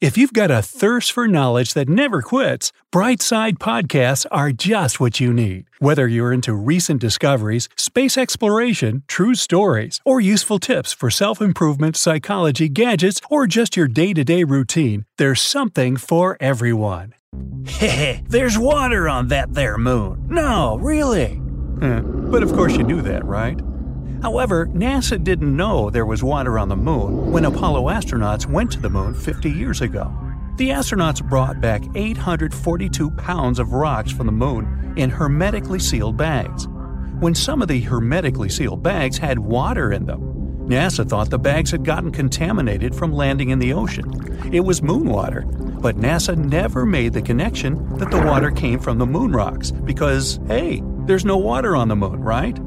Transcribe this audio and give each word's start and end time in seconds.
If 0.00 0.16
you've 0.16 0.32
got 0.32 0.50
a 0.50 0.62
thirst 0.62 1.12
for 1.12 1.28
knowledge 1.28 1.74
that 1.74 1.86
never 1.86 2.22
quits, 2.22 2.72
Brightside 2.90 3.58
Podcasts 3.58 4.24
are 4.30 4.50
just 4.50 4.98
what 4.98 5.20
you 5.20 5.30
need. 5.30 5.66
Whether 5.78 6.08
you're 6.08 6.32
into 6.32 6.54
recent 6.54 7.02
discoveries, 7.02 7.68
space 7.76 8.16
exploration, 8.16 9.02
true 9.08 9.34
stories, 9.34 10.00
or 10.06 10.18
useful 10.18 10.58
tips 10.58 10.94
for 10.94 11.10
self 11.10 11.42
improvement, 11.42 11.98
psychology, 11.98 12.66
gadgets, 12.66 13.20
or 13.28 13.46
just 13.46 13.76
your 13.76 13.88
day 13.88 14.14
to 14.14 14.24
day 14.24 14.42
routine, 14.42 15.04
there's 15.18 15.42
something 15.42 15.98
for 15.98 16.38
everyone. 16.40 17.12
Heh, 17.66 18.22
there's 18.26 18.58
water 18.58 19.06
on 19.06 19.28
that 19.28 19.52
there 19.52 19.76
moon. 19.76 20.28
No, 20.30 20.78
really. 20.80 21.42
But 21.78 22.42
of 22.42 22.54
course 22.54 22.74
you 22.74 22.84
knew 22.84 23.02
that, 23.02 23.22
right? 23.26 23.60
However, 24.22 24.66
NASA 24.66 25.22
didn't 25.22 25.56
know 25.56 25.90
there 25.90 26.06
was 26.06 26.22
water 26.22 26.58
on 26.58 26.68
the 26.68 26.76
moon 26.76 27.32
when 27.32 27.44
Apollo 27.44 27.84
astronauts 27.84 28.46
went 28.46 28.70
to 28.72 28.80
the 28.80 28.90
moon 28.90 29.14
50 29.14 29.50
years 29.50 29.80
ago. 29.80 30.12
The 30.56 30.68
astronauts 30.70 31.26
brought 31.26 31.60
back 31.60 31.82
842 31.94 33.10
pounds 33.12 33.58
of 33.58 33.72
rocks 33.72 34.12
from 34.12 34.26
the 34.26 34.32
moon 34.32 34.92
in 34.96 35.08
hermetically 35.08 35.78
sealed 35.78 36.16
bags. 36.16 36.68
When 37.20 37.34
some 37.34 37.62
of 37.62 37.68
the 37.68 37.80
hermetically 37.80 38.50
sealed 38.50 38.82
bags 38.82 39.16
had 39.16 39.38
water 39.38 39.92
in 39.92 40.06
them, 40.06 40.66
NASA 40.66 41.08
thought 41.08 41.30
the 41.30 41.38
bags 41.38 41.70
had 41.70 41.84
gotten 41.84 42.12
contaminated 42.12 42.94
from 42.94 43.12
landing 43.12 43.50
in 43.50 43.58
the 43.58 43.72
ocean. 43.72 44.08
It 44.52 44.60
was 44.60 44.82
moon 44.82 45.08
water, 45.08 45.42
but 45.42 45.96
NASA 45.96 46.36
never 46.36 46.86
made 46.86 47.12
the 47.12 47.22
connection 47.22 47.96
that 47.96 48.10
the 48.10 48.22
water 48.22 48.50
came 48.50 48.78
from 48.78 48.98
the 48.98 49.06
moon 49.06 49.32
rocks 49.32 49.70
because, 49.70 50.38
hey, 50.46 50.82
there's 51.06 51.24
no 51.24 51.38
water 51.38 51.74
on 51.74 51.88
the 51.88 51.96
moon, 51.96 52.20
right? 52.20 52.58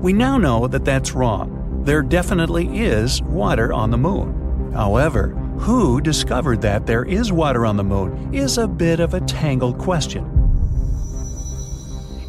We 0.00 0.12
now 0.12 0.38
know 0.38 0.68
that 0.68 0.84
that's 0.84 1.12
wrong. 1.12 1.82
There 1.84 2.02
definitely 2.02 2.78
is 2.78 3.20
water 3.22 3.72
on 3.72 3.90
the 3.90 3.98
moon. 3.98 4.70
However, 4.72 5.30
who 5.58 6.00
discovered 6.00 6.62
that 6.62 6.86
there 6.86 7.04
is 7.04 7.32
water 7.32 7.66
on 7.66 7.76
the 7.76 7.82
moon 7.82 8.32
is 8.32 8.58
a 8.58 8.68
bit 8.68 9.00
of 9.00 9.14
a 9.14 9.20
tangled 9.22 9.76
question. 9.78 10.24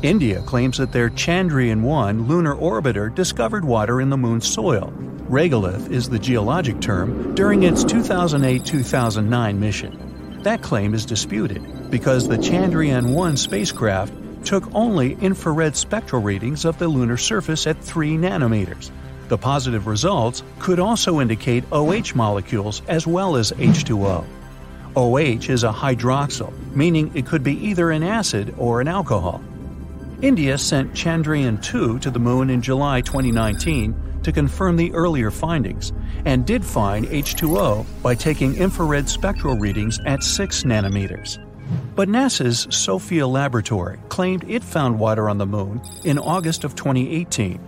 India 0.01 0.41
claims 0.41 0.77
that 0.77 0.91
their 0.91 1.11
Chandrayaan 1.11 1.81
1 1.81 2.27
lunar 2.27 2.55
orbiter 2.55 3.13
discovered 3.13 3.63
water 3.63 4.01
in 4.01 4.09
the 4.09 4.17
moon's 4.17 4.47
soil. 4.47 4.91
Regolith 5.29 5.91
is 5.91 6.09
the 6.09 6.17
geologic 6.17 6.81
term 6.81 7.35
during 7.35 7.63
its 7.63 7.83
2008 7.83 8.65
2009 8.65 9.59
mission. 9.59 10.39
That 10.41 10.63
claim 10.63 10.95
is 10.95 11.05
disputed 11.05 11.91
because 11.91 12.27
the 12.27 12.37
Chandrayaan 12.37 13.13
1 13.13 13.37
spacecraft 13.37 14.13
took 14.49 14.73
only 14.73 15.13
infrared 15.21 15.75
spectral 15.75 16.23
readings 16.23 16.65
of 16.65 16.79
the 16.79 16.87
lunar 16.87 17.17
surface 17.17 17.67
at 17.67 17.79
3 17.83 18.17
nanometers. 18.17 18.89
The 19.27 19.37
positive 19.37 19.85
results 19.85 20.41
could 20.57 20.79
also 20.79 21.21
indicate 21.21 21.63
OH 21.71 22.15
molecules 22.15 22.81
as 22.87 23.05
well 23.05 23.35
as 23.35 23.51
H2O. 23.51 24.25
OH 24.95 25.51
is 25.51 25.63
a 25.63 25.71
hydroxyl, 25.71 26.51
meaning 26.73 27.11
it 27.13 27.27
could 27.27 27.43
be 27.43 27.63
either 27.63 27.91
an 27.91 28.01
acid 28.01 28.55
or 28.57 28.81
an 28.81 28.87
alcohol. 28.87 29.39
India 30.23 30.57
sent 30.57 30.93
Chandrayaan 30.93 31.61
2 31.61 31.99
to 31.99 32.09
the 32.09 32.17
moon 32.17 32.49
in 32.49 32.59
July 32.59 33.01
2019 33.01 34.21
to 34.23 34.31
confirm 34.31 34.77
the 34.77 34.91
earlier 34.93 35.29
findings, 35.29 35.93
and 36.25 36.43
did 36.47 36.65
find 36.65 37.05
H2O 37.05 37.85
by 38.01 38.15
taking 38.15 38.55
infrared 38.55 39.07
spectral 39.07 39.59
readings 39.59 39.99
at 40.07 40.23
6 40.23 40.63
nanometers. 40.63 41.37
But 41.95 42.09
NASA's 42.09 42.67
SOFIA 42.69 43.27
laboratory 43.27 43.99
claimed 44.09 44.45
it 44.47 44.63
found 44.63 44.99
water 44.99 45.29
on 45.29 45.37
the 45.37 45.45
moon 45.45 45.81
in 46.03 46.17
August 46.17 46.63
of 46.63 46.75
2018. 46.75 47.59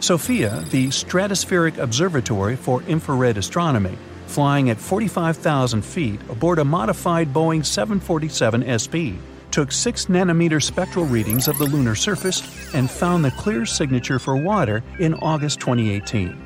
SOFIA, 0.00 0.64
the 0.70 0.88
Stratospheric 0.88 1.78
Observatory 1.78 2.56
for 2.56 2.82
Infrared 2.82 3.36
Astronomy, 3.36 3.96
flying 4.26 4.70
at 4.70 4.78
45,000 4.78 5.82
feet 5.82 6.20
aboard 6.28 6.58
a 6.58 6.64
modified 6.64 7.32
Boeing 7.32 7.64
747 7.64 8.78
SP, 8.78 9.18
took 9.50 9.72
6 9.72 10.06
nanometer 10.06 10.62
spectral 10.62 11.06
readings 11.06 11.48
of 11.48 11.58
the 11.58 11.64
lunar 11.64 11.94
surface 11.94 12.42
and 12.74 12.90
found 12.90 13.24
the 13.24 13.30
clear 13.32 13.64
signature 13.64 14.18
for 14.18 14.36
water 14.36 14.82
in 15.00 15.14
August 15.14 15.58
2018. 15.60 16.36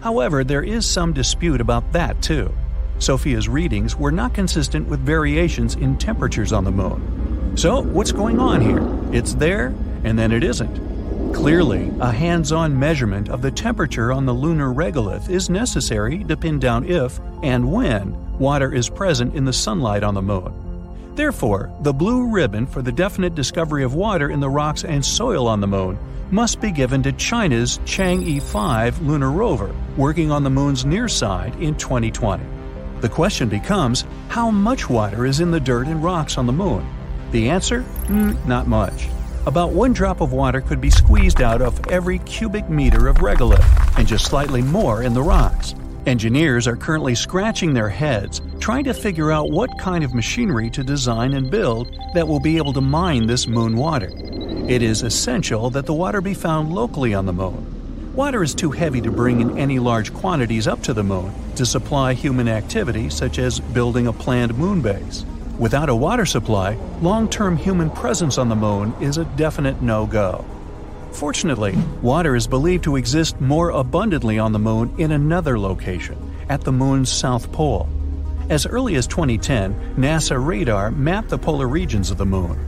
However, 0.00 0.44
there 0.44 0.62
is 0.62 0.86
some 0.86 1.12
dispute 1.12 1.60
about 1.60 1.92
that 1.92 2.22
too. 2.22 2.52
SOFIA's 2.98 3.48
readings 3.48 3.96
were 3.96 4.12
not 4.12 4.34
consistent 4.34 4.88
with 4.88 5.00
variations 5.00 5.74
in 5.76 5.96
temperatures 5.96 6.52
on 6.52 6.64
the 6.64 6.70
moon. 6.70 7.56
So, 7.56 7.82
what's 7.82 8.12
going 8.12 8.38
on 8.38 8.60
here? 8.60 8.82
It's 9.12 9.34
there, 9.34 9.74
and 10.04 10.18
then 10.18 10.32
it 10.32 10.44
isn't. 10.44 11.32
Clearly, 11.32 11.92
a 12.00 12.10
hands 12.10 12.52
on 12.52 12.78
measurement 12.78 13.28
of 13.28 13.42
the 13.42 13.50
temperature 13.50 14.12
on 14.12 14.26
the 14.26 14.32
lunar 14.32 14.72
regolith 14.72 15.28
is 15.28 15.50
necessary 15.50 16.24
to 16.24 16.36
pin 16.36 16.58
down 16.58 16.84
if 16.84 17.20
and 17.42 17.70
when 17.70 18.16
water 18.38 18.72
is 18.72 18.88
present 18.88 19.34
in 19.34 19.44
the 19.44 19.52
sunlight 19.52 20.02
on 20.02 20.14
the 20.14 20.22
moon. 20.22 20.52
Therefore, 21.14 21.70
the 21.82 21.92
blue 21.92 22.30
ribbon 22.30 22.66
for 22.66 22.80
the 22.80 22.92
definite 22.92 23.34
discovery 23.34 23.82
of 23.82 23.94
water 23.94 24.30
in 24.30 24.40
the 24.40 24.48
rocks 24.48 24.84
and 24.84 25.04
soil 25.04 25.46
on 25.48 25.60
the 25.60 25.66
moon 25.66 25.98
must 26.30 26.60
be 26.60 26.70
given 26.70 27.02
to 27.02 27.12
China's 27.12 27.78
Chang'e 27.84 28.40
5 28.40 29.02
lunar 29.02 29.30
rover, 29.30 29.74
working 29.96 30.30
on 30.30 30.44
the 30.44 30.50
moon's 30.50 30.84
near 30.84 31.08
side 31.08 31.54
in 31.56 31.74
2020. 31.74 32.57
The 33.00 33.08
question 33.08 33.48
becomes 33.48 34.04
how 34.28 34.50
much 34.50 34.90
water 34.90 35.24
is 35.24 35.38
in 35.38 35.52
the 35.52 35.60
dirt 35.60 35.86
and 35.86 36.02
rocks 36.02 36.36
on 36.36 36.46
the 36.46 36.52
moon? 36.52 36.84
The 37.30 37.48
answer? 37.48 37.82
Mm, 38.06 38.44
not 38.44 38.66
much. 38.66 39.08
About 39.46 39.70
one 39.70 39.92
drop 39.92 40.20
of 40.20 40.32
water 40.32 40.60
could 40.60 40.80
be 40.80 40.90
squeezed 40.90 41.40
out 41.40 41.62
of 41.62 41.86
every 41.86 42.18
cubic 42.20 42.68
meter 42.68 43.06
of 43.06 43.18
regolith, 43.18 43.64
and 43.96 44.06
just 44.06 44.26
slightly 44.26 44.62
more 44.62 45.04
in 45.04 45.14
the 45.14 45.22
rocks. 45.22 45.76
Engineers 46.06 46.66
are 46.66 46.74
currently 46.74 47.14
scratching 47.14 47.72
their 47.72 47.88
heads, 47.88 48.40
trying 48.58 48.82
to 48.82 48.94
figure 48.94 49.30
out 49.30 49.50
what 49.50 49.78
kind 49.78 50.02
of 50.02 50.12
machinery 50.12 50.68
to 50.70 50.82
design 50.82 51.34
and 51.34 51.52
build 51.52 51.96
that 52.14 52.26
will 52.26 52.40
be 52.40 52.56
able 52.56 52.72
to 52.72 52.80
mine 52.80 53.26
this 53.26 53.46
moon 53.46 53.76
water. 53.76 54.10
It 54.68 54.82
is 54.82 55.02
essential 55.02 55.70
that 55.70 55.86
the 55.86 55.94
water 55.94 56.20
be 56.20 56.34
found 56.34 56.72
locally 56.72 57.14
on 57.14 57.26
the 57.26 57.32
moon. 57.32 57.77
Water 58.18 58.42
is 58.42 58.52
too 58.52 58.72
heavy 58.72 59.00
to 59.02 59.12
bring 59.12 59.40
in 59.40 59.56
any 59.56 59.78
large 59.78 60.12
quantities 60.12 60.66
up 60.66 60.82
to 60.82 60.92
the 60.92 61.04
moon 61.04 61.32
to 61.54 61.64
supply 61.64 62.14
human 62.14 62.48
activity 62.48 63.08
such 63.10 63.38
as 63.38 63.60
building 63.60 64.08
a 64.08 64.12
planned 64.12 64.58
moon 64.58 64.82
base. 64.82 65.24
Without 65.56 65.88
a 65.88 65.94
water 65.94 66.26
supply, 66.26 66.76
long 67.00 67.28
term 67.28 67.56
human 67.56 67.88
presence 67.90 68.36
on 68.36 68.48
the 68.48 68.56
moon 68.56 68.92
is 69.00 69.18
a 69.18 69.24
definite 69.36 69.82
no 69.82 70.04
go. 70.04 70.44
Fortunately, 71.12 71.78
water 72.02 72.34
is 72.34 72.48
believed 72.48 72.82
to 72.82 72.96
exist 72.96 73.40
more 73.40 73.70
abundantly 73.70 74.36
on 74.36 74.50
the 74.50 74.58
moon 74.58 74.92
in 74.98 75.12
another 75.12 75.56
location, 75.56 76.18
at 76.48 76.62
the 76.62 76.72
moon's 76.72 77.12
south 77.12 77.52
pole. 77.52 77.88
As 78.48 78.66
early 78.66 78.96
as 78.96 79.06
2010, 79.06 79.94
NASA 79.96 80.44
radar 80.44 80.90
mapped 80.90 81.28
the 81.28 81.38
polar 81.38 81.68
regions 81.68 82.10
of 82.10 82.18
the 82.18 82.26
moon. 82.26 82.58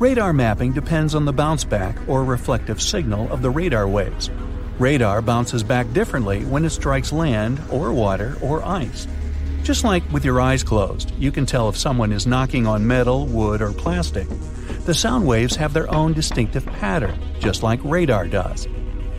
Radar 0.00 0.32
mapping 0.32 0.72
depends 0.72 1.14
on 1.14 1.26
the 1.26 1.32
bounce 1.32 1.62
back 1.62 1.96
or 2.08 2.24
reflective 2.24 2.82
signal 2.82 3.30
of 3.30 3.40
the 3.40 3.50
radar 3.50 3.86
waves, 3.86 4.30
Radar 4.80 5.20
bounces 5.20 5.62
back 5.62 5.92
differently 5.92 6.42
when 6.46 6.64
it 6.64 6.70
strikes 6.70 7.12
land, 7.12 7.60
or 7.70 7.92
water, 7.92 8.38
or 8.40 8.64
ice. 8.64 9.06
Just 9.62 9.84
like 9.84 10.02
with 10.10 10.24
your 10.24 10.40
eyes 10.40 10.64
closed, 10.64 11.12
you 11.18 11.30
can 11.30 11.44
tell 11.44 11.68
if 11.68 11.76
someone 11.76 12.12
is 12.12 12.26
knocking 12.26 12.66
on 12.66 12.86
metal, 12.86 13.26
wood, 13.26 13.60
or 13.60 13.74
plastic. 13.74 14.26
The 14.86 14.94
sound 14.94 15.26
waves 15.26 15.54
have 15.56 15.74
their 15.74 15.92
own 15.94 16.14
distinctive 16.14 16.64
pattern, 16.64 17.20
just 17.40 17.62
like 17.62 17.78
radar 17.84 18.26
does. 18.26 18.66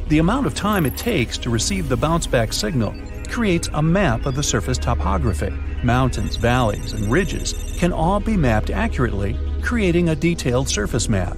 The 0.08 0.18
amount 0.18 0.48
of 0.48 0.56
time 0.56 0.88
it 0.88 0.98
takes 0.98 1.38
to 1.38 1.52
receive 1.52 1.90
the 1.90 1.96
bounce 1.96 2.26
back 2.26 2.54
signal 2.54 2.96
creates 3.30 3.70
a 3.74 3.84
map 3.84 4.26
of 4.26 4.34
the 4.34 4.42
surface 4.42 4.80
topography. 4.80 5.54
Mountains, 5.84 6.38
valleys, 6.38 6.94
and 6.94 7.12
ridges 7.12 7.54
can 7.78 7.94
all 7.94 8.20
be 8.20 8.36
mapped 8.36 8.72
accurately 8.72 9.38
creating 9.62 10.10
a 10.10 10.16
detailed 10.16 10.68
surface 10.68 11.08
map. 11.08 11.38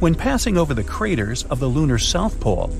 When 0.00 0.14
passing 0.14 0.58
over 0.58 0.74
the 0.74 0.84
craters 0.84 1.44
of 1.44 1.60
the 1.60 1.66
lunar 1.66 1.98
south 1.98 2.38
pole, 2.40 2.70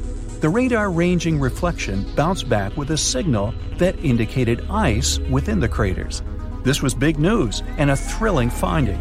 the 0.45 0.51
radar 0.51 0.91
ranging 0.91 1.41
reflection 1.41 2.05
bounced 2.17 2.51
back 2.51 2.77
with 2.77 2.91
a 2.91 2.99
signal 2.99 3.55
that 3.79 3.99
indicated 4.05 4.63
ice 4.69 5.19
within 5.31 5.59
the 5.59 5.67
craters. 5.67 6.23
This 6.65 6.83
was 6.83 6.93
big 6.95 7.19
news 7.19 7.63
and 7.79 7.91
a 7.91 7.97
thrilling 7.97 8.51
finding. 8.51 9.01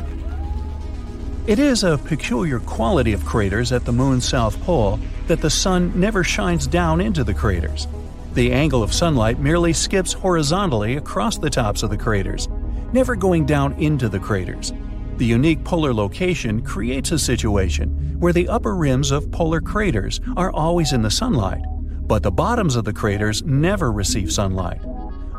It 1.46 1.60
is 1.60 1.84
a 1.84 1.98
peculiar 1.98 2.62
quality 2.62 3.12
of 3.12 3.26
craters 3.26 3.74
at 3.74 3.84
the 3.84 3.92
moon's 3.92 4.26
south 4.26 4.58
pole 4.62 5.02
that 5.28 5.42
the 5.42 5.50
sun 5.50 5.92
never 6.00 6.24
shines 6.24 6.66
down 6.66 7.02
into 7.02 7.26
the 7.26 7.34
craters. 7.34 7.90
The 8.36 8.54
angle 8.54 8.82
of 8.82 8.94
sunlight 8.94 9.38
merely 9.38 9.74
skips 9.74 10.14
horizontally 10.14 10.96
across 10.96 11.38
the 11.38 11.50
tops 11.50 11.84
of 11.84 11.90
the 11.90 11.98
craters, 11.98 12.48
never 12.94 13.18
going 13.18 13.46
down 13.46 13.74
into 13.74 14.08
the 14.08 14.18
craters. 14.18 14.72
The 15.18 15.26
unique 15.26 15.64
polar 15.64 15.94
location 15.94 16.62
creates 16.62 17.12
a 17.12 17.20
situation 17.20 18.20
where 18.20 18.34
the 18.34 18.48
upper 18.48 18.76
rims 18.76 19.12
of 19.12 19.32
polar 19.32 19.62
craters 19.62 20.20
are 20.36 20.52
always 20.52 20.92
in 20.92 21.04
the 21.04 21.12
sunlight, 21.12 21.62
but 22.08 22.24
the 22.24 22.32
bottoms 22.32 22.76
of 22.76 22.84
the 22.84 22.94
craters 22.94 23.44
never 23.44 23.92
receive 23.92 24.32
sunlight. 24.32 24.82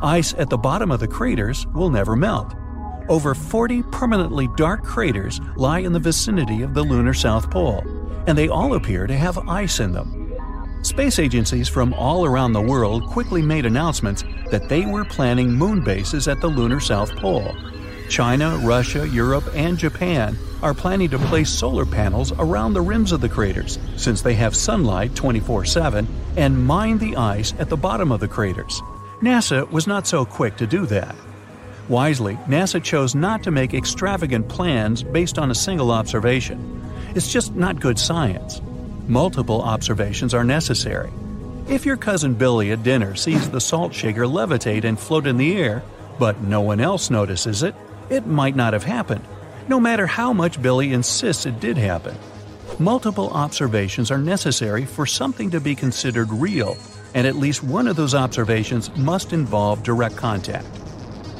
Ice 0.01 0.33
at 0.37 0.49
the 0.49 0.57
bottom 0.57 0.91
of 0.91 1.01
the 1.01 1.07
craters 1.07 1.67
will 1.75 1.89
never 1.89 2.15
melt. 2.15 2.53
Over 3.09 3.35
40 3.35 3.83
permanently 3.91 4.47
dark 4.55 4.83
craters 4.83 5.41
lie 5.57 5.79
in 5.79 5.91
the 5.91 5.99
vicinity 5.99 6.61
of 6.61 6.73
the 6.73 6.83
lunar 6.83 7.13
South 7.13 7.51
Pole, 7.51 7.83
and 8.27 8.37
they 8.37 8.47
all 8.47 8.75
appear 8.75 9.07
to 9.07 9.17
have 9.17 9.37
ice 9.49 9.81
in 9.81 9.91
them. 9.91 10.33
Space 10.83 11.19
agencies 11.19 11.67
from 11.67 11.93
all 11.95 12.25
around 12.25 12.53
the 12.53 12.61
world 12.61 13.05
quickly 13.07 13.41
made 13.41 13.65
announcements 13.65 14.23
that 14.51 14.69
they 14.69 14.85
were 14.85 15.03
planning 15.03 15.51
moon 15.51 15.83
bases 15.83 16.27
at 16.27 16.39
the 16.39 16.47
lunar 16.47 16.79
South 16.79 17.13
Pole. 17.17 17.53
China, 18.09 18.57
Russia, 18.63 19.07
Europe, 19.07 19.45
and 19.55 19.77
Japan 19.77 20.37
are 20.61 20.73
planning 20.73 21.09
to 21.09 21.19
place 21.19 21.49
solar 21.49 21.85
panels 21.85 22.31
around 22.33 22.73
the 22.73 22.81
rims 22.81 23.11
of 23.11 23.21
the 23.21 23.29
craters, 23.29 23.77
since 23.97 24.21
they 24.21 24.33
have 24.33 24.55
sunlight 24.55 25.15
24 25.15 25.65
7, 25.65 26.07
and 26.37 26.65
mine 26.65 26.97
the 26.97 27.15
ice 27.15 27.53
at 27.59 27.69
the 27.69 27.77
bottom 27.77 28.11
of 28.11 28.19
the 28.19 28.27
craters. 28.27 28.81
NASA 29.21 29.69
was 29.71 29.87
not 29.87 30.07
so 30.07 30.25
quick 30.25 30.57
to 30.57 30.67
do 30.67 30.85
that. 30.85 31.15
Wisely, 31.87 32.35
NASA 32.47 32.81
chose 32.81 33.15
not 33.15 33.43
to 33.43 33.51
make 33.51 33.73
extravagant 33.73 34.47
plans 34.49 35.03
based 35.03 35.37
on 35.37 35.51
a 35.51 35.55
single 35.55 35.91
observation. 35.91 36.81
It's 37.15 37.31
just 37.31 37.53
not 37.55 37.79
good 37.79 37.99
science. 37.99 38.61
Multiple 39.07 39.61
observations 39.61 40.33
are 40.33 40.43
necessary. 40.43 41.11
If 41.67 41.85
your 41.85 41.97
cousin 41.97 42.33
Billy 42.33 42.71
at 42.71 42.83
dinner 42.83 43.15
sees 43.15 43.49
the 43.49 43.61
salt 43.61 43.93
shaker 43.93 44.25
levitate 44.25 44.83
and 44.83 44.99
float 44.99 45.27
in 45.27 45.37
the 45.37 45.57
air, 45.57 45.83
but 46.17 46.41
no 46.41 46.61
one 46.61 46.79
else 46.79 47.09
notices 47.09 47.63
it, 47.63 47.75
it 48.09 48.25
might 48.25 48.55
not 48.55 48.73
have 48.73 48.83
happened, 48.83 49.25
no 49.67 49.79
matter 49.79 50.05
how 50.05 50.33
much 50.33 50.61
Billy 50.61 50.93
insists 50.93 51.45
it 51.45 51.59
did 51.59 51.77
happen. 51.77 52.15
Multiple 52.79 53.29
observations 53.29 54.11
are 54.11 54.17
necessary 54.17 54.85
for 54.85 55.05
something 55.05 55.49
to 55.51 55.61
be 55.61 55.75
considered 55.75 56.29
real, 56.31 56.77
and 57.13 57.25
at 57.25 57.35
least 57.35 57.63
one 57.63 57.87
of 57.87 57.95
those 57.95 58.13
observations 58.13 58.95
must 58.97 59.31
involve 59.33 59.83
direct 59.83 60.17
contact. 60.17 60.67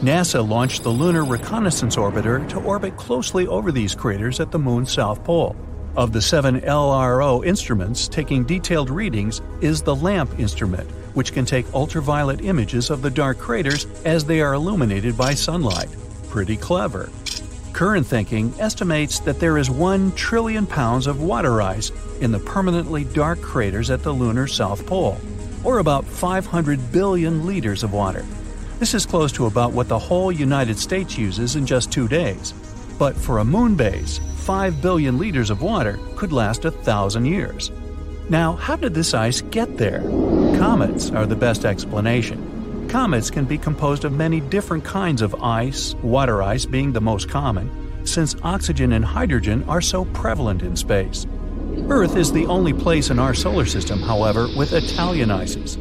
NASA 0.01 0.47
launched 0.47 0.83
the 0.83 0.89
Lunar 0.89 1.25
Reconnaissance 1.25 1.95
Orbiter 1.95 2.47
to 2.49 2.59
orbit 2.59 2.95
closely 2.97 3.47
over 3.47 3.71
these 3.71 3.95
craters 3.95 4.39
at 4.39 4.51
the 4.51 4.59
Moon's 4.59 4.91
south 4.91 5.23
pole. 5.23 5.55
Of 5.97 6.11
the 6.11 6.21
seven 6.21 6.61
LRO 6.61 7.45
instruments 7.45 8.07
taking 8.07 8.43
detailed 8.43 8.89
readings 8.89 9.41
is 9.61 9.81
the 9.81 9.95
LAMP 9.95 10.39
instrument, 10.39 10.89
which 11.15 11.31
can 11.33 11.45
take 11.45 11.73
ultraviolet 11.73 12.41
images 12.41 12.89
of 12.89 13.01
the 13.01 13.09
dark 13.09 13.37
craters 13.37 13.87
as 14.03 14.25
they 14.25 14.41
are 14.41 14.53
illuminated 14.53 15.17
by 15.17 15.33
sunlight. 15.33 15.89
Pretty 16.35 16.57
clever. 16.57 17.09
Current 17.71 18.05
thinking 18.05 18.53
estimates 18.59 19.21
that 19.21 19.39
there 19.39 19.57
is 19.57 19.69
1 19.69 20.11
trillion 20.15 20.67
pounds 20.67 21.07
of 21.07 21.23
water 21.23 21.61
ice 21.61 21.93
in 22.19 22.33
the 22.33 22.39
permanently 22.39 23.05
dark 23.05 23.39
craters 23.39 23.89
at 23.89 24.03
the 24.03 24.11
lunar 24.11 24.45
south 24.45 24.85
pole, 24.85 25.17
or 25.63 25.79
about 25.79 26.03
500 26.03 26.91
billion 26.91 27.45
liters 27.45 27.83
of 27.83 27.93
water. 27.93 28.25
This 28.79 28.93
is 28.93 29.05
close 29.05 29.31
to 29.31 29.45
about 29.45 29.71
what 29.71 29.87
the 29.87 29.97
whole 29.97 30.29
United 30.29 30.77
States 30.77 31.17
uses 31.17 31.55
in 31.55 31.65
just 31.65 31.89
two 31.89 32.09
days. 32.09 32.53
But 32.99 33.15
for 33.15 33.37
a 33.37 33.45
moon 33.45 33.75
base, 33.75 34.19
5 34.39 34.81
billion 34.81 35.17
liters 35.17 35.49
of 35.49 35.61
water 35.61 35.97
could 36.17 36.33
last 36.33 36.65
a 36.65 36.71
thousand 36.71 37.27
years. 37.27 37.71
Now, 38.27 38.57
how 38.57 38.75
did 38.75 38.93
this 38.93 39.13
ice 39.13 39.39
get 39.39 39.77
there? 39.77 40.01
Comets 40.59 41.11
are 41.11 41.25
the 41.25 41.37
best 41.37 41.63
explanation. 41.63 42.54
Comets 42.95 43.29
can 43.29 43.43
be 43.43 43.57
composed 43.57 44.05
of 44.05 44.13
many 44.13 44.39
different 44.39 44.85
kinds 44.85 45.21
of 45.21 45.35
ice, 45.43 45.95
water 45.95 46.41
ice 46.41 46.65
being 46.65 46.93
the 46.93 47.01
most 47.01 47.27
common, 47.27 47.69
since 48.05 48.37
oxygen 48.41 48.93
and 48.93 49.03
hydrogen 49.03 49.65
are 49.67 49.81
so 49.81 50.05
prevalent 50.05 50.61
in 50.61 50.77
space. 50.77 51.27
Earth 51.89 52.15
is 52.15 52.31
the 52.31 52.45
only 52.45 52.71
place 52.71 53.09
in 53.09 53.19
our 53.19 53.33
solar 53.33 53.65
system, 53.65 53.99
however, 53.99 54.47
with 54.55 54.71
Italian 54.71 55.29
ices. 55.29 55.77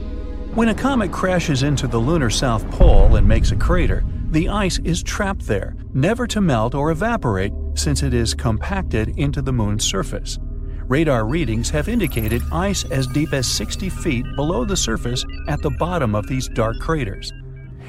When 0.55 0.71
a 0.71 0.75
comet 0.75 1.13
crashes 1.13 1.63
into 1.63 1.87
the 1.87 1.99
lunar 1.99 2.31
south 2.31 2.69
pole 2.73 3.15
and 3.15 3.29
makes 3.29 3.53
a 3.53 3.57
crater, 3.57 4.03
the 4.31 4.49
ice 4.49 4.81
is 4.81 5.01
trapped 5.01 5.47
there, 5.47 5.77
never 5.95 6.27
to 6.27 6.41
melt 6.41 6.75
or 6.75 6.91
evaporate 6.91 7.53
since 7.75 8.03
it 8.03 8.13
is 8.13 8.35
compacted 8.35 9.17
into 9.17 9.41
the 9.41 9.53
moon's 9.53 9.85
surface. 9.85 10.41
Radar 10.89 11.25
readings 11.25 11.71
have 11.71 11.89
indicated 11.89 12.43
ice 12.53 12.85
as 12.91 13.07
deep 13.07 13.33
as 13.33 13.47
60 13.47 13.89
feet 13.89 14.27
below 14.37 14.67
the 14.67 14.77
surface 14.77 15.25
at 15.49 15.63
the 15.63 15.71
bottom 15.71 16.15
of 16.15 16.27
these 16.27 16.47
dark 16.49 16.79
craters. 16.79 17.33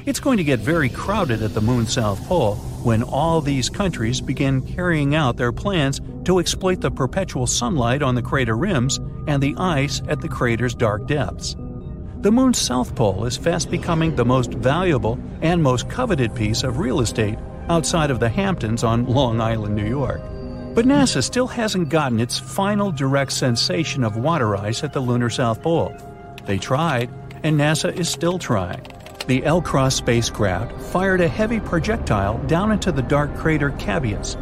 It's 0.06 0.20
going 0.20 0.38
to 0.38 0.44
get 0.44 0.60
very 0.60 0.88
crowded 0.88 1.42
at 1.42 1.52
the 1.52 1.60
moon's 1.60 1.92
south 1.92 2.24
pole 2.26 2.54
when 2.84 3.02
all 3.02 3.42
these 3.42 3.68
countries 3.68 4.22
begin 4.22 4.62
carrying 4.62 5.14
out 5.14 5.36
their 5.36 5.52
plans 5.52 6.00
to 6.24 6.38
exploit 6.38 6.80
the 6.80 6.90
perpetual 6.90 7.46
sunlight 7.46 8.02
on 8.02 8.14
the 8.14 8.22
crater 8.22 8.56
rims 8.56 8.98
and 9.26 9.42
the 9.42 9.54
ice 9.58 10.00
at 10.08 10.22
the 10.22 10.28
crater's 10.28 10.74
dark 10.74 11.06
depths. 11.06 11.54
The 12.20 12.32
moon's 12.32 12.58
south 12.58 12.94
pole 12.94 13.26
is 13.26 13.36
fast 13.36 13.70
becoming 13.70 14.16
the 14.16 14.24
most 14.24 14.52
valuable 14.52 15.18
and 15.42 15.62
most 15.62 15.90
coveted 15.90 16.34
piece 16.34 16.62
of 16.62 16.78
real 16.78 17.00
estate 17.00 17.38
outside 17.68 18.10
of 18.10 18.20
the 18.20 18.28
Hamptons 18.28 18.84
on 18.84 19.04
Long 19.04 19.40
Island, 19.40 19.74
New 19.74 19.86
York. 19.86 20.22
But 20.76 20.84
NASA 20.84 21.24
still 21.24 21.46
hasn't 21.46 21.88
gotten 21.88 22.20
its 22.20 22.38
final 22.38 22.92
direct 22.92 23.32
sensation 23.32 24.04
of 24.04 24.18
water 24.18 24.54
ice 24.54 24.84
at 24.84 24.92
the 24.92 25.00
lunar 25.00 25.30
South 25.30 25.62
Pole. 25.62 25.96
They 26.44 26.58
tried, 26.58 27.08
and 27.42 27.58
NASA 27.58 27.90
is 27.96 28.10
still 28.10 28.38
trying. 28.38 28.82
The 29.26 29.40
LCROSS 29.40 29.94
spacecraft 29.94 30.78
fired 30.92 31.22
a 31.22 31.28
heavy 31.28 31.60
projectile 31.60 32.36
down 32.46 32.72
into 32.72 32.92
the 32.92 33.00
dark 33.00 33.34
crater 33.38 33.70
Cabeus. 33.78 34.36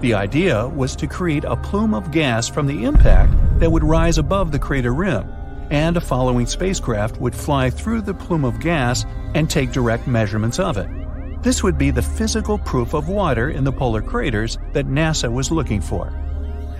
The 0.00 0.14
idea 0.14 0.68
was 0.68 0.94
to 0.94 1.08
create 1.08 1.42
a 1.42 1.56
plume 1.56 1.92
of 1.92 2.12
gas 2.12 2.48
from 2.48 2.68
the 2.68 2.84
impact 2.84 3.34
that 3.58 3.72
would 3.72 3.82
rise 3.82 4.16
above 4.16 4.52
the 4.52 4.60
crater 4.60 4.94
rim 4.94 5.28
and 5.70 5.96
a 5.96 6.00
following 6.00 6.46
spacecraft 6.46 7.16
would 7.18 7.34
fly 7.34 7.68
through 7.70 8.02
the 8.02 8.14
plume 8.14 8.44
of 8.44 8.60
gas 8.60 9.04
and 9.34 9.50
take 9.50 9.72
direct 9.72 10.06
measurements 10.06 10.60
of 10.60 10.76
it. 10.76 10.99
This 11.42 11.62
would 11.62 11.78
be 11.78 11.90
the 11.90 12.02
physical 12.02 12.58
proof 12.58 12.94
of 12.94 13.08
water 13.08 13.50
in 13.50 13.64
the 13.64 13.72
polar 13.72 14.02
craters 14.02 14.58
that 14.72 14.86
NASA 14.86 15.32
was 15.32 15.50
looking 15.50 15.80
for. 15.80 16.12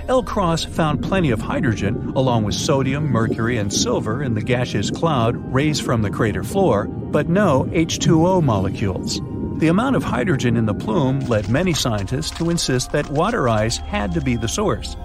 LCROSS 0.09 0.67
found 0.67 1.03
plenty 1.03 1.31
of 1.31 1.41
hydrogen, 1.41 2.13
along 2.17 2.45
with 2.45 2.55
sodium, 2.55 3.11
mercury, 3.11 3.59
and 3.59 3.73
silver 3.73 4.23
in 4.23 4.35
the 4.35 4.43
gaseous 4.43 4.91
cloud 4.91 5.37
raised 5.53 5.83
from 5.83 6.03
the 6.03 6.11
crater 6.11 6.43
floor, 6.43 6.85
but 6.87 7.29
no 7.29 7.65
H2O 7.73 8.43
molecules. 8.43 9.21
The 9.61 9.69
amount 9.69 9.97
of 9.97 10.03
hydrogen 10.03 10.57
in 10.57 10.67
the 10.67 10.75
plume 10.75 11.21
led 11.21 11.49
many 11.49 11.75
scientists 11.75 12.31
to 12.39 12.51
insist 12.51 12.93
that 12.93 13.11
water 13.11 13.49
ice 13.49 13.77
had 13.77 14.13
to 14.15 14.21
be 14.21 14.37
the 14.37 14.49
source. 14.49 14.97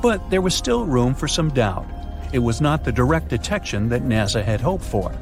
But 0.00 0.30
there 0.30 0.42
was 0.42 0.54
still 0.54 0.84
room 0.84 1.14
for 1.14 1.28
some 1.28 1.50
doubt 1.50 1.86
it 2.32 2.38
was 2.38 2.60
not 2.60 2.84
the 2.84 2.92
direct 2.92 3.28
detection 3.28 3.90
that 3.90 4.02
NASA 4.02 4.42
had 4.42 4.60
hoped 4.60 4.84
for. 4.84 5.12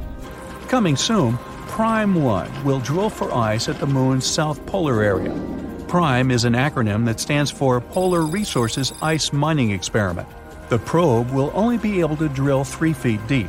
Coming 0.69 0.97
soon, 0.97 1.39
Prime 1.81 2.15
1 2.15 2.63
will 2.63 2.79
drill 2.81 3.09
for 3.09 3.35
ice 3.35 3.67
at 3.67 3.79
the 3.79 3.87
Moon's 3.87 4.27
south 4.27 4.67
polar 4.67 5.03
area. 5.03 5.33
PRIME 5.89 6.31
is 6.31 6.45
an 6.45 6.53
acronym 6.53 7.07
that 7.07 7.21
stands 7.21 7.51
for 7.51 7.81
Polar 7.81 8.21
Resources 8.21 8.93
Ice 9.01 9.33
Mining 9.33 9.71
Experiment. 9.71 10.29
The 10.69 10.79
probe 10.79 11.31
will 11.31 11.51
only 11.55 11.79
be 11.79 12.01
able 12.01 12.19
to 12.19 12.29
drill 12.29 12.65
3 12.65 12.93
feet 12.93 13.27
deep, 13.27 13.49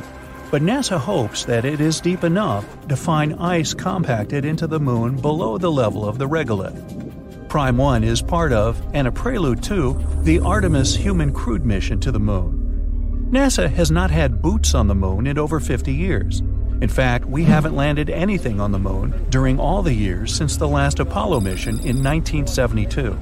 but 0.50 0.62
NASA 0.62 0.96
hopes 0.96 1.44
that 1.44 1.66
it 1.66 1.78
is 1.78 2.00
deep 2.00 2.24
enough 2.24 2.64
to 2.88 2.96
find 2.96 3.36
ice 3.38 3.74
compacted 3.74 4.46
into 4.46 4.66
the 4.66 4.80
Moon 4.80 5.14
below 5.16 5.58
the 5.58 5.70
level 5.70 6.08
of 6.08 6.16
the 6.16 6.26
regolith. 6.26 7.50
Prime 7.50 7.76
1 7.76 8.02
is 8.02 8.22
part 8.22 8.54
of, 8.54 8.82
and 8.94 9.06
a 9.06 9.12
prelude 9.12 9.62
to, 9.64 10.02
the 10.22 10.40
Artemis 10.40 10.96
human 10.96 11.34
crewed 11.34 11.66
mission 11.66 12.00
to 12.00 12.10
the 12.10 12.18
Moon. 12.18 13.28
NASA 13.30 13.70
has 13.70 13.90
not 13.90 14.10
had 14.10 14.40
boots 14.40 14.74
on 14.74 14.86
the 14.86 14.94
moon 14.94 15.26
in 15.26 15.36
over 15.36 15.60
50 15.60 15.92
years. 15.92 16.42
In 16.82 16.88
fact, 16.88 17.26
we 17.26 17.44
haven't 17.44 17.76
landed 17.76 18.10
anything 18.10 18.60
on 18.60 18.72
the 18.72 18.78
moon 18.80 19.26
during 19.30 19.60
all 19.60 19.82
the 19.82 19.94
years 19.94 20.34
since 20.34 20.56
the 20.56 20.66
last 20.66 20.98
Apollo 20.98 21.38
mission 21.38 21.74
in 21.74 22.02
1972. 22.02 23.16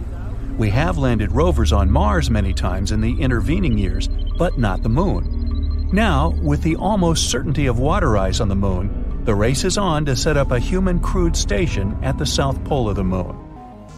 We 0.56 0.70
have 0.70 0.96
landed 0.96 1.30
rovers 1.32 1.70
on 1.70 1.90
Mars 1.90 2.30
many 2.30 2.54
times 2.54 2.90
in 2.90 3.02
the 3.02 3.20
intervening 3.20 3.76
years, 3.76 4.08
but 4.38 4.56
not 4.56 4.82
the 4.82 4.88
moon. 4.88 5.90
Now, 5.92 6.30
with 6.42 6.62
the 6.62 6.76
almost 6.76 7.30
certainty 7.30 7.66
of 7.66 7.78
water 7.78 8.16
ice 8.16 8.40
on 8.40 8.48
the 8.48 8.56
moon, 8.56 9.20
the 9.26 9.34
race 9.34 9.64
is 9.64 9.76
on 9.76 10.06
to 10.06 10.16
set 10.16 10.38
up 10.38 10.52
a 10.52 10.58
human 10.58 10.98
crewed 10.98 11.36
station 11.36 11.98
at 12.02 12.16
the 12.16 12.24
south 12.24 12.64
pole 12.64 12.88
of 12.88 12.96
the 12.96 13.04
moon. 13.04 13.36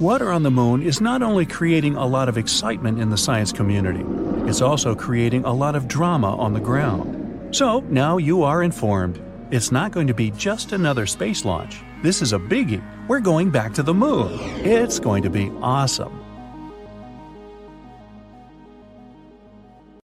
Water 0.01 0.33
on 0.33 0.43
the 0.43 0.51
moon 0.51 0.83
is 0.83 1.01
not 1.01 1.23
only 1.23 1.47
creating 1.47 1.95
a 1.95 2.05
lot 2.05 2.29
of 2.29 2.37
excitement 2.37 3.01
in 3.01 3.11
the 3.11 3.17
science 3.17 3.53
community, 3.53 4.05
it's 4.51 4.61
also 4.61 4.97
creating 4.97 5.45
a 5.45 5.53
lot 5.53 5.77
of 5.77 5.87
drama 5.87 6.35
on 6.37 6.53
the 6.53 6.59
ground. 6.59 7.55
So 7.55 7.79
now 7.89 8.17
you 8.17 8.43
are 8.43 8.65
informed. 8.65 9.23
It's 9.53 9.71
not 9.71 9.93
going 9.93 10.07
to 10.07 10.15
be 10.15 10.31
just 10.31 10.73
another 10.73 11.05
space 11.05 11.45
launch. 11.45 11.83
This 12.03 12.23
is 12.23 12.33
a 12.33 12.39
biggie. 12.39 12.83
We're 13.07 13.21
going 13.21 13.51
back 13.51 13.75
to 13.75 13.83
the 13.83 13.93
moon. 13.93 14.31
It's 14.65 14.99
going 14.99 15.23
to 15.25 15.29
be 15.29 15.51
awesome. 15.61 16.22